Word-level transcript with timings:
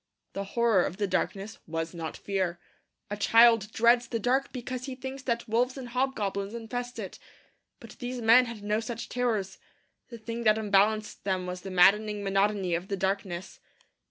The 0.33 0.43
horror 0.55 0.83
of 0.83 0.97
the 0.97 1.05
darkness 1.05 1.59
was 1.67 1.93
not 1.93 2.17
fear. 2.17 2.59
A 3.11 3.15
child 3.17 3.71
dreads 3.71 4.07
the 4.07 4.17
dark 4.17 4.51
because 4.51 4.85
he 4.85 4.95
thinks 4.95 5.21
that 5.21 5.47
wolves 5.47 5.77
and 5.77 5.89
hobgoblins 5.89 6.55
infest 6.55 6.97
it. 6.97 7.19
But 7.79 7.91
these 7.99 8.19
men 8.19 8.45
had 8.45 8.63
no 8.63 8.79
such 8.79 9.09
terrors. 9.09 9.59
The 10.09 10.17
thing 10.17 10.43
that 10.45 10.57
unbalanced 10.57 11.23
them 11.23 11.45
was 11.45 11.61
the 11.61 11.69
maddening 11.69 12.23
monotony 12.23 12.73
of 12.73 12.87
the 12.87 12.97
darkness. 12.97 13.59